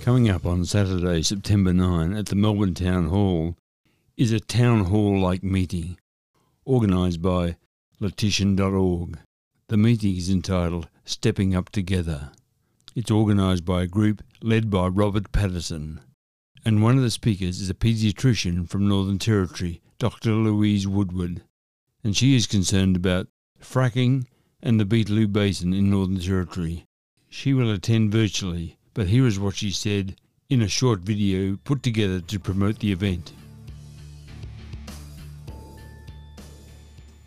Coming 0.00 0.28
up 0.28 0.46
on 0.46 0.64
Saturday, 0.64 1.22
September 1.22 1.72
9 1.72 2.14
at 2.14 2.26
the 2.26 2.36
Melbourne 2.36 2.74
Town 2.74 3.08
Hall 3.08 3.56
is 4.16 4.32
a 4.32 4.40
town 4.40 4.84
hall 4.84 5.18
like 5.18 5.42
meeting 5.42 5.98
organised 6.66 7.20
by 7.20 7.56
letition.org. 8.00 9.18
The 9.68 9.76
meeting 9.76 10.16
is 10.16 10.30
entitled 10.30 10.88
Stepping 11.04 11.54
Up 11.54 11.70
Together. 11.70 12.32
It's 12.94 13.10
organised 13.10 13.64
by 13.64 13.82
a 13.82 13.86
group 13.86 14.22
led 14.42 14.70
by 14.70 14.88
Robert 14.88 15.32
Patterson 15.32 16.00
and 16.66 16.82
one 16.82 16.96
of 16.96 17.02
the 17.02 17.10
speakers 17.10 17.60
is 17.60 17.68
a 17.68 17.74
paediatrician 17.74 18.66
from 18.66 18.88
Northern 18.88 19.18
Territory, 19.18 19.82
Dr. 19.98 20.30
Louise 20.30 20.88
Woodward, 20.88 21.42
and 22.02 22.16
she 22.16 22.34
is 22.34 22.46
concerned 22.46 22.96
about 22.96 23.28
fracking 23.60 24.26
and 24.62 24.80
the 24.80 24.84
Beetaloo 24.84 25.30
Basin 25.30 25.74
in 25.74 25.90
Northern 25.90 26.20
Territory. 26.20 26.86
She 27.28 27.52
will 27.52 27.70
attend 27.70 28.12
virtually, 28.12 28.78
but 28.94 29.08
here 29.08 29.26
is 29.26 29.38
what 29.38 29.56
she 29.56 29.70
said 29.70 30.16
in 30.48 30.62
a 30.62 30.68
short 30.68 31.00
video 31.00 31.58
put 31.64 31.82
together 31.82 32.20
to 32.20 32.40
promote 32.40 32.78
the 32.78 32.92
event. 32.92 33.34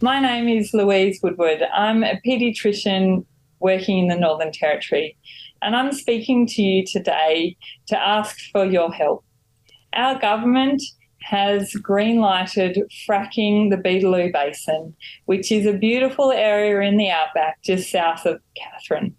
My 0.01 0.19
name 0.19 0.47
is 0.47 0.73
Louise 0.73 1.19
Woodward. 1.21 1.61
I'm 1.75 2.03
a 2.03 2.19
paediatrician 2.25 3.25
working 3.59 3.99
in 3.99 4.07
the 4.07 4.15
Northern 4.15 4.51
Territory, 4.51 5.15
and 5.61 5.75
I'm 5.75 5.91
speaking 5.91 6.47
to 6.47 6.61
you 6.61 6.85
today 6.85 7.55
to 7.87 7.99
ask 7.99 8.37
for 8.51 8.65
your 8.65 8.91
help 8.91 9.25
our 9.97 10.17
government 10.19 10.81
has 11.21 11.73
green-lighted 11.73 12.77
fracking 13.05 13.69
the 13.69 13.77
Beetaloo 13.77 14.31
Basin, 14.31 14.95
which 15.25 15.51
is 15.51 15.65
a 15.65 15.73
beautiful 15.73 16.31
area 16.31 16.87
in 16.87 16.95
the 16.95 17.09
outback 17.09 17.61
just 17.63 17.91
south 17.91 18.25
of 18.25 18.39
Katherine. 18.55 19.15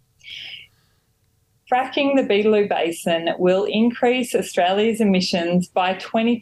Fracking 1.70 2.16
the 2.16 2.22
Beetaloo 2.22 2.66
Basin 2.66 3.30
will 3.38 3.64
increase 3.64 4.34
Australia's 4.34 5.02
emissions 5.02 5.68
by 5.68 5.94
20%, 5.94 6.40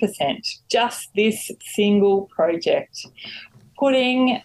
just 0.71 1.09
this 1.16 1.50
single 1.75 2.26
project, 2.26 3.07
putting 3.76 4.40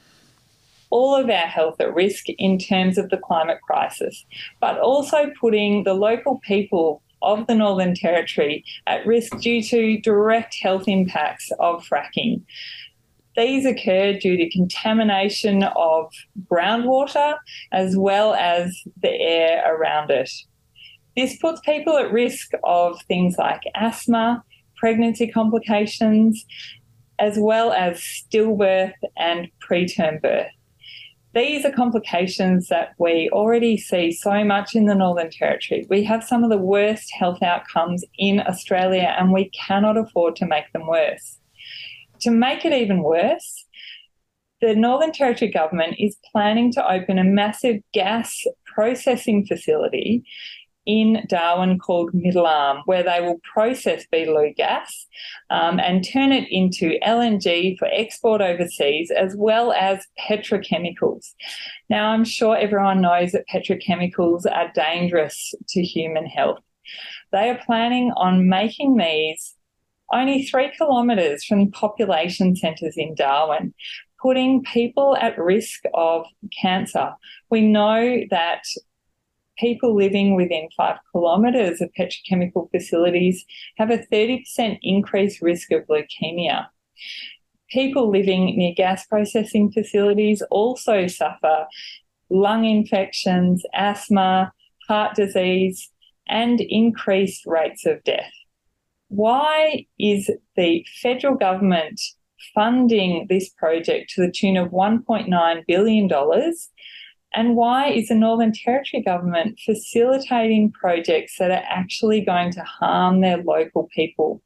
all 0.89 1.15
of 1.15 1.29
our 1.29 1.47
health 1.47 1.79
at 1.79 1.93
risk 1.93 2.25
in 2.29 2.57
terms 2.57 2.97
of 2.97 3.09
the 3.09 3.17
climate 3.17 3.59
crisis, 3.61 4.25
but 4.59 4.79
also 4.79 5.31
putting 5.39 5.83
the 5.83 5.93
local 5.93 6.39
people 6.39 7.03
of 7.21 7.47
the 7.47 7.55
Northern 7.55 7.95
Territory 7.95 8.63
at 8.87 9.05
risk 9.05 9.37
due 9.39 9.61
to 9.63 9.99
direct 10.01 10.55
health 10.61 10.87
impacts 10.87 11.51
of 11.59 11.85
fracking. 11.85 12.41
These 13.35 13.65
occur 13.65 14.13
due 14.13 14.37
to 14.37 14.49
contamination 14.49 15.63
of 15.63 16.11
groundwater 16.51 17.37
as 17.71 17.95
well 17.95 18.33
as 18.33 18.75
the 19.01 19.11
air 19.11 19.63
around 19.73 20.11
it. 20.11 20.29
This 21.15 21.37
puts 21.37 21.61
people 21.61 21.97
at 21.97 22.11
risk 22.11 22.51
of 22.63 23.01
things 23.03 23.35
like 23.37 23.61
asthma, 23.75 24.43
pregnancy 24.77 25.27
complications, 25.27 26.45
as 27.19 27.37
well 27.37 27.71
as 27.71 27.99
stillbirth 27.99 28.93
and 29.17 29.49
preterm 29.59 30.21
birth. 30.21 30.51
These 31.33 31.63
are 31.63 31.71
complications 31.71 32.67
that 32.67 32.93
we 32.97 33.29
already 33.31 33.77
see 33.77 34.11
so 34.11 34.43
much 34.43 34.75
in 34.75 34.85
the 34.85 34.95
Northern 34.95 35.29
Territory. 35.29 35.87
We 35.89 36.03
have 36.03 36.25
some 36.25 36.43
of 36.43 36.49
the 36.49 36.57
worst 36.57 37.09
health 37.13 37.41
outcomes 37.41 38.03
in 38.17 38.41
Australia 38.41 39.15
and 39.17 39.31
we 39.31 39.49
cannot 39.49 39.97
afford 39.97 40.35
to 40.37 40.45
make 40.45 40.71
them 40.73 40.87
worse. 40.87 41.39
To 42.21 42.31
make 42.31 42.65
it 42.65 42.73
even 42.73 43.01
worse, 43.01 43.65
the 44.59 44.75
Northern 44.75 45.13
Territory 45.13 45.49
government 45.49 45.95
is 45.99 46.17
planning 46.31 46.71
to 46.73 46.91
open 46.91 47.17
a 47.17 47.23
massive 47.23 47.77
gas 47.93 48.43
processing 48.65 49.45
facility 49.45 50.23
in 50.85 51.23
Darwin 51.27 51.77
called 51.77 52.13
Middle 52.13 52.47
Arm, 52.47 52.81
where 52.85 53.03
they 53.03 53.21
will 53.21 53.39
process 53.53 54.05
Beetaloo 54.11 54.55
gas 54.55 55.07
um, 55.49 55.79
and 55.79 56.07
turn 56.07 56.31
it 56.31 56.47
into 56.49 56.97
LNG 57.05 57.77
for 57.77 57.87
export 57.91 58.41
overseas, 58.41 59.11
as 59.11 59.35
well 59.35 59.71
as 59.73 60.05
petrochemicals. 60.19 61.33
Now, 61.89 62.09
I'm 62.11 62.23
sure 62.23 62.57
everyone 62.57 63.01
knows 63.01 63.31
that 63.33 63.45
petrochemicals 63.51 64.45
are 64.51 64.71
dangerous 64.73 65.53
to 65.69 65.81
human 65.83 66.25
health. 66.25 66.59
They 67.31 67.49
are 67.49 67.61
planning 67.65 68.11
on 68.15 68.49
making 68.49 68.97
these 68.97 69.55
only 70.11 70.43
three 70.43 70.71
kilometres 70.77 71.45
from 71.45 71.71
population 71.71 72.55
centres 72.55 72.95
in 72.97 73.15
Darwin, 73.15 73.73
putting 74.21 74.63
people 74.63 75.15
at 75.19 75.37
risk 75.37 75.83
of 75.93 76.25
cancer. 76.61 77.13
We 77.49 77.61
know 77.61 78.21
that 78.29 78.63
people 79.57 79.95
living 79.95 80.35
within 80.35 80.69
five 80.75 80.97
kilometres 81.11 81.81
of 81.81 81.89
petrochemical 81.97 82.69
facilities 82.71 83.45
have 83.77 83.91
a 83.91 83.99
30% 84.11 84.79
increased 84.81 85.41
risk 85.41 85.71
of 85.71 85.85
leukemia. 85.87 86.67
People 87.69 88.09
living 88.09 88.57
near 88.57 88.73
gas 88.75 89.05
processing 89.05 89.71
facilities 89.71 90.41
also 90.51 91.07
suffer 91.07 91.65
lung 92.29 92.65
infections, 92.65 93.63
asthma, 93.73 94.51
heart 94.87 95.15
disease, 95.15 95.89
and 96.27 96.61
increased 96.61 97.45
rates 97.45 97.85
of 97.85 98.03
death. 98.03 98.31
Why 99.09 99.85
is 99.99 100.29
the 100.55 100.85
federal 101.01 101.35
government 101.35 101.99
funding 102.55 103.27
this 103.29 103.49
project 103.49 104.11
to 104.11 104.25
the 104.25 104.31
tune 104.31 104.57
of 104.57 104.69
$1.9 104.69 105.63
billion 105.67 106.09
and 107.33 107.55
why 107.55 107.89
is 107.89 108.09
the 108.09 108.15
Northern 108.15 108.51
Territory 108.51 109.01
government 109.03 109.59
facilitating 109.65 110.71
projects 110.71 111.37
that 111.37 111.51
are 111.51 111.63
actually 111.67 112.21
going 112.21 112.51
to 112.51 112.63
harm 112.63 113.21
their 113.21 113.37
local 113.37 113.87
people? 113.95 114.41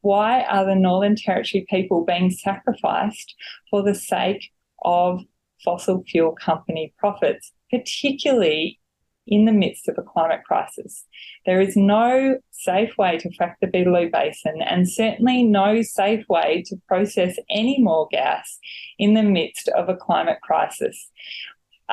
Why 0.00 0.42
are 0.42 0.64
the 0.64 0.74
Northern 0.74 1.16
Territory 1.16 1.66
people 1.68 2.04
being 2.04 2.30
sacrificed 2.30 3.34
for 3.70 3.82
the 3.82 3.94
sake 3.94 4.50
of 4.84 5.22
fossil 5.64 6.02
fuel 6.06 6.32
company 6.32 6.92
profits, 6.98 7.52
particularly 7.70 8.80
in 9.26 9.44
the 9.44 9.52
midst 9.52 9.88
of 9.88 9.96
a 9.98 10.02
climate 10.02 10.42
crisis. 10.44 11.06
There 11.46 11.60
is 11.60 11.76
no 11.76 12.38
safe 12.50 12.96
way 12.98 13.18
to 13.18 13.28
frack 13.30 13.54
the 13.60 13.68
Beetaloo 13.68 14.10
Basin 14.10 14.60
and 14.62 14.88
certainly 14.88 15.44
no 15.44 15.82
safe 15.82 16.28
way 16.28 16.64
to 16.66 16.76
process 16.88 17.36
any 17.48 17.80
more 17.80 18.08
gas 18.10 18.58
in 18.98 19.14
the 19.14 19.22
midst 19.22 19.68
of 19.68 19.88
a 19.88 19.96
climate 19.96 20.40
crisis 20.42 21.10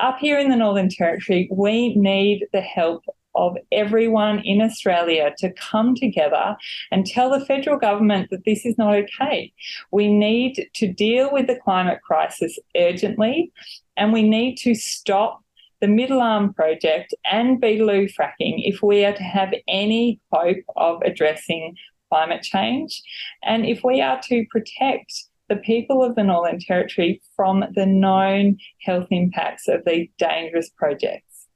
up 0.00 0.18
here 0.18 0.38
in 0.38 0.50
the 0.50 0.56
Northern 0.56 0.88
Territory, 0.88 1.48
we 1.52 1.94
need 1.94 2.46
the 2.52 2.60
help 2.60 3.04
of 3.34 3.56
everyone 3.70 4.40
in 4.40 4.60
Australia 4.60 5.32
to 5.38 5.52
come 5.52 5.94
together 5.94 6.56
and 6.90 7.06
tell 7.06 7.30
the 7.30 7.44
federal 7.44 7.78
government 7.78 8.28
that 8.30 8.44
this 8.44 8.66
is 8.66 8.76
not 8.76 8.94
okay. 8.94 9.52
We 9.92 10.12
need 10.12 10.68
to 10.74 10.92
deal 10.92 11.32
with 11.32 11.46
the 11.46 11.58
climate 11.62 12.00
crisis 12.02 12.58
urgently 12.76 13.52
and 13.96 14.12
we 14.12 14.28
need 14.28 14.56
to 14.58 14.74
stop 14.74 15.44
the 15.80 15.88
Middle 15.88 16.20
Arm 16.20 16.52
project 16.52 17.14
and 17.30 17.60
Beetaloo 17.60 18.12
fracking 18.12 18.56
if 18.58 18.82
we 18.82 19.04
are 19.04 19.14
to 19.14 19.22
have 19.22 19.54
any 19.68 20.20
hope 20.32 20.58
of 20.76 21.00
addressing 21.02 21.74
climate 22.10 22.42
change 22.42 23.02
and 23.44 23.64
if 23.64 23.84
we 23.84 24.00
are 24.00 24.20
to 24.22 24.44
protect 24.50 25.26
the 25.50 25.56
people 25.56 26.02
of 26.04 26.14
the 26.14 26.22
Northern 26.22 26.60
Territory 26.60 27.20
from 27.34 27.64
the 27.74 27.84
known 27.84 28.56
health 28.82 29.08
impacts 29.10 29.66
of 29.66 29.82
these 29.84 30.08
dangerous 30.16 30.70
projects. 30.70 31.48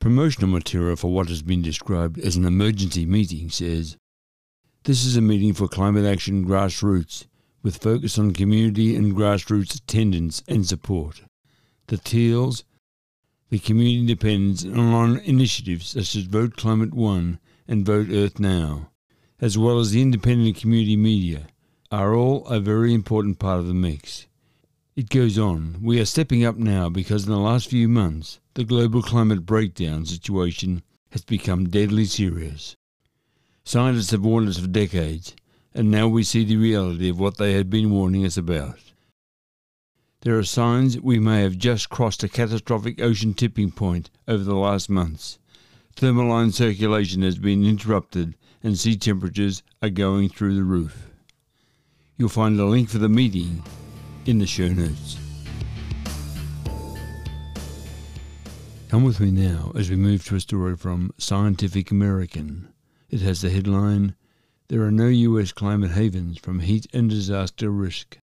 Promotional 0.00 0.48
material 0.48 0.96
for 0.96 1.12
what 1.12 1.28
has 1.28 1.42
been 1.42 1.60
described 1.60 2.18
as 2.20 2.36
an 2.36 2.46
emergency 2.46 3.04
meeting 3.04 3.50
says 3.50 3.98
This 4.84 5.04
is 5.04 5.18
a 5.18 5.20
meeting 5.20 5.52
for 5.52 5.68
climate 5.68 6.06
action 6.06 6.46
grassroots 6.46 7.26
with 7.66 7.82
focus 7.82 8.16
on 8.16 8.32
community 8.32 8.94
and 8.94 9.16
grassroots 9.16 9.74
attendance 9.74 10.40
and 10.46 10.64
support. 10.64 11.22
The 11.88 11.96
Teals, 11.96 12.62
the 13.50 13.58
community 13.58 14.06
depends 14.06 14.64
on 14.64 15.18
initiatives 15.18 15.88
such 15.88 16.14
as 16.14 16.22
Vote 16.26 16.54
Climate 16.56 16.94
One 16.94 17.40
and 17.66 17.84
Vote 17.84 18.06
Earth 18.12 18.38
Now, 18.38 18.92
as 19.40 19.58
well 19.58 19.80
as 19.80 19.90
the 19.90 20.00
independent 20.00 20.58
community 20.58 20.96
media, 20.96 21.48
are 21.90 22.14
all 22.14 22.46
a 22.46 22.60
very 22.60 22.94
important 22.94 23.40
part 23.40 23.58
of 23.58 23.66
the 23.66 23.74
mix. 23.74 24.28
It 24.94 25.08
goes 25.08 25.36
on. 25.36 25.78
We 25.82 25.98
are 25.98 26.04
stepping 26.04 26.44
up 26.44 26.54
now 26.54 26.88
because 26.88 27.24
in 27.24 27.32
the 27.32 27.38
last 27.38 27.68
few 27.68 27.88
months, 27.88 28.38
the 28.54 28.62
global 28.62 29.02
climate 29.02 29.44
breakdown 29.44 30.06
situation 30.06 30.84
has 31.10 31.24
become 31.24 31.68
deadly 31.68 32.04
serious. 32.04 32.76
Scientists 33.64 34.12
have 34.12 34.24
warned 34.24 34.50
us 34.50 34.60
for 34.60 34.68
decades, 34.68 35.34
and 35.76 35.90
now 35.90 36.08
we 36.08 36.22
see 36.22 36.42
the 36.42 36.56
reality 36.56 37.10
of 37.10 37.20
what 37.20 37.36
they 37.36 37.52
had 37.52 37.68
been 37.68 37.90
warning 37.90 38.24
us 38.24 38.38
about. 38.38 38.78
There 40.22 40.38
are 40.38 40.42
signs 40.42 40.98
we 40.98 41.18
may 41.18 41.42
have 41.42 41.58
just 41.58 41.90
crossed 41.90 42.24
a 42.24 42.30
catastrophic 42.30 42.98
ocean 42.98 43.34
tipping 43.34 43.70
point 43.70 44.08
over 44.26 44.42
the 44.42 44.54
last 44.54 44.88
months. 44.88 45.38
Thermohaline 45.94 46.54
circulation 46.54 47.20
has 47.20 47.36
been 47.36 47.62
interrupted 47.62 48.36
and 48.62 48.78
sea 48.78 48.96
temperatures 48.96 49.62
are 49.82 49.90
going 49.90 50.30
through 50.30 50.56
the 50.56 50.64
roof. 50.64 51.10
You'll 52.16 52.30
find 52.30 52.58
a 52.58 52.64
link 52.64 52.88
for 52.88 52.98
the 52.98 53.10
meeting 53.10 53.62
in 54.24 54.38
the 54.38 54.46
show 54.46 54.68
notes. 54.68 55.18
Come 58.88 59.04
with 59.04 59.20
me 59.20 59.30
now 59.30 59.72
as 59.76 59.90
we 59.90 59.96
move 59.96 60.24
to 60.24 60.36
a 60.36 60.40
story 60.40 60.74
from 60.74 61.12
Scientific 61.18 61.90
American. 61.90 62.72
It 63.10 63.20
has 63.20 63.42
the 63.42 63.50
headline 63.50 64.14
There 64.68 64.82
are 64.82 64.90
no 64.90 65.06
US 65.06 65.52
climate 65.52 65.92
havens 65.92 66.38
from 66.38 66.58
heat 66.58 66.88
and 66.92 67.08
disaster 67.08 67.70
risk. 67.70 68.18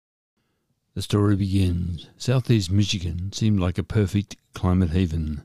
The 0.94 1.02
story 1.02 1.36
begins 1.36 2.08
Southeast 2.18 2.68
Michigan 2.68 3.30
seemed 3.30 3.60
like 3.60 3.78
a 3.78 3.84
perfect 3.84 4.34
climate 4.52 4.90
haven. 4.90 5.44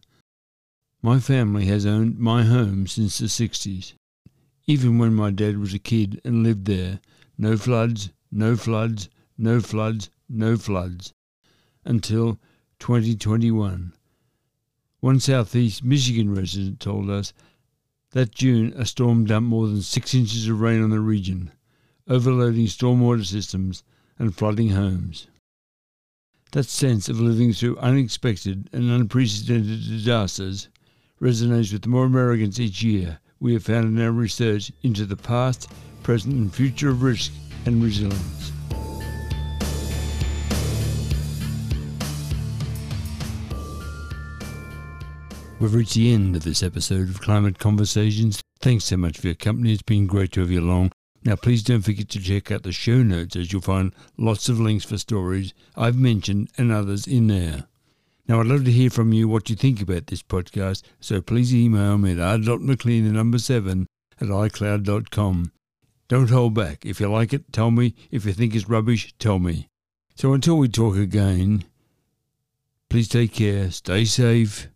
My 1.04 1.20
family 1.20 1.66
has 1.66 1.86
owned 1.86 2.18
my 2.18 2.46
home 2.46 2.88
since 2.88 3.20
the 3.20 3.28
60s. 3.28 3.94
Even 4.66 4.98
when 4.98 5.14
my 5.14 5.30
dad 5.30 5.60
was 5.60 5.76
a 5.76 5.80
kid 5.80 6.20
and 6.26 6.42
lived 6.42 6.66
there, 6.66 7.00
no 7.38 7.58
floods, 7.58 8.10
no 8.32 8.58
floods, 8.58 9.08
no 9.38 9.62
floods, 9.62 10.10
no 10.28 10.58
floods 10.58 11.14
until 11.86 12.40
2021. 12.80 13.94
One 15.00 15.20
southeast 15.20 15.84
Michigan 15.84 16.34
resident 16.34 16.80
told 16.80 17.12
us 17.12 17.34
that 18.12 18.34
June 18.34 18.74
a 18.76 18.86
storm 18.86 19.26
dumped 19.26 19.50
more 19.50 19.68
than 19.68 19.82
six 19.82 20.14
inches 20.14 20.48
of 20.48 20.62
rain 20.62 20.82
on 20.82 20.90
the 20.90 21.00
region, 21.00 21.52
overloading 22.08 22.66
stormwater 22.66 23.26
systems 23.26 23.84
and 24.18 24.36
flooding 24.36 24.70
homes. 24.70 25.28
That 26.52 26.64
sense 26.64 27.10
of 27.10 27.20
living 27.20 27.54
through 27.54 27.78
unexpected 27.78 28.70
and 28.72 28.90
unprecedented 28.90 29.88
disasters 29.90 30.70
resonates 31.22 31.74
with 31.74 31.86
more 31.86 32.06
Americans 32.06 32.60
each 32.60 32.82
year, 32.82 33.20
we 33.40 33.54
have 33.54 33.64
found 33.64 33.86
in 33.86 34.04
our 34.04 34.12
research 34.12 34.72
into 34.82 35.06
the 35.06 35.18
past, 35.18 35.70
present, 36.04 36.36
and 36.36 36.54
future 36.54 36.90
of 36.90 37.04
risk 37.04 37.32
and 37.66 37.84
resilience. 37.84 38.52
We've 45.60 45.74
reached 45.74 45.96
the 45.96 46.14
end 46.14 46.36
of 46.36 46.44
this 46.44 46.62
episode 46.62 47.10
of 47.10 47.20
Climate 47.20 47.58
Conversations. 47.58 48.44
Thanks 48.60 48.86
so 48.86 48.96
much 48.96 49.18
for 49.18 49.26
your 49.26 49.36
company. 49.36 49.74
It's 49.74 49.82
been 49.82 50.06
great 50.06 50.34
to 50.34 50.42
have 50.42 50.52
you 50.52 50.62
along. 50.62 50.92
Now, 51.24 51.36
please 51.36 51.64
don't 51.64 51.82
forget 51.82 52.10
to 52.10 52.22
check 52.22 52.52
out 52.52 52.62
the 52.62 52.72
show 52.72 53.02
notes 53.02 53.36
as 53.36 53.52
you'll 53.52 53.64
find 53.64 53.92
lots 54.20 54.50
of 54.50 54.60
links 54.60 54.86
for 54.86 55.00
stories 55.00 55.56
I've 55.76 55.98
mentioned 55.98 56.52
and 56.60 56.72
others 56.72 57.08
in 57.08 57.26
there. 57.26 57.66
Now, 58.28 58.40
I'd 58.40 58.46
love 58.46 58.66
to 58.66 58.72
hear 58.72 58.92
from 58.92 59.14
you 59.14 59.28
what 59.28 59.50
you 59.50 59.56
think 59.56 59.82
about 59.82 60.08
this 60.08 60.22
podcast, 60.22 60.84
so 61.00 61.22
please 61.22 61.56
email 61.56 61.98
me 61.98 62.12
at 62.12 62.20
r.mclean, 62.20 63.06
the 63.06 63.12
number 63.12 63.40
7, 63.40 63.88
at 64.22 64.28
icloud.com. 64.28 65.52
Don't 66.08 66.30
hold 66.30 66.54
back. 66.54 66.86
If 66.86 67.00
you 67.00 67.10
like 67.10 67.34
it, 67.34 67.52
tell 67.52 67.72
me. 67.72 67.96
If 68.12 68.28
you 68.28 68.34
think 68.34 68.54
it's 68.54 68.70
rubbish, 68.70 69.12
tell 69.18 69.40
me. 69.40 69.70
So 70.14 70.34
until 70.34 70.60
we 70.60 70.68
talk 70.68 70.98
again, 70.98 71.64
please 72.90 73.08
take 73.08 73.34
care, 73.34 73.72
stay 73.72 74.06
safe, 74.06 74.68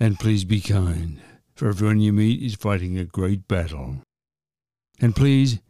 and 0.00 0.18
please 0.18 0.44
be 0.44 0.60
kind, 0.60 1.20
for 1.54 1.68
everyone 1.68 2.00
you 2.00 2.12
meet 2.12 2.42
is 2.42 2.54
fighting 2.54 2.98
a 2.98 3.04
great 3.04 3.46
battle. 3.46 3.98
And 5.00 5.14
please, 5.14 5.60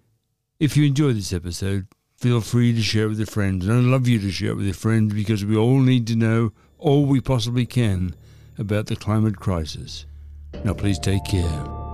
if 0.60 0.76
you 0.76 0.86
enjoy 0.86 1.12
this 1.12 1.32
episode, 1.32 1.88
feel 2.16 2.40
free 2.40 2.72
to 2.72 2.82
share 2.82 3.06
it 3.06 3.08
with 3.08 3.18
your 3.18 3.26
friends. 3.26 3.66
And 3.66 3.76
I'd 3.76 3.84
love 3.84 4.06
you 4.06 4.20
to 4.20 4.30
share 4.30 4.50
it 4.50 4.56
with 4.56 4.66
your 4.66 4.74
friends 4.74 5.12
because 5.12 5.44
we 5.44 5.56
all 5.56 5.80
need 5.80 6.06
to 6.06 6.16
know 6.16 6.52
all 6.78 7.06
we 7.06 7.20
possibly 7.20 7.66
can 7.66 8.14
about 8.56 8.86
the 8.86 8.96
climate 8.96 9.36
crisis. 9.36 10.06
Now, 10.64 10.74
please 10.74 10.98
take 10.98 11.24
care. 11.24 11.89